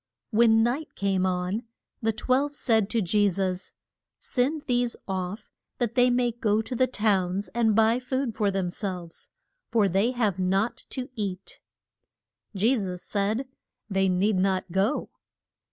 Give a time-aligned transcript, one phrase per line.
[0.31, 1.61] When night came on,
[2.01, 3.73] the twelve said to Je sus,
[4.17, 8.71] Send these off that they may go to the towns and buy food for them
[8.71, 9.29] selves,
[9.69, 11.59] for they have nought to eat.
[12.55, 13.47] Je sus said,
[13.91, 15.11] They need not go.